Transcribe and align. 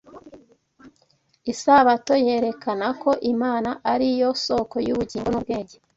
Isabato 1.51 2.13
yerekana 2.25 2.87
ko 3.01 3.11
Imana 3.31 3.69
ari 3.93 4.07
yo 4.19 4.29
soko 4.45 4.75
y’ubugingo 4.85 5.27
n’ubwenge 5.29 5.75